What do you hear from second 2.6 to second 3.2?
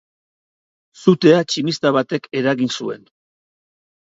zuen.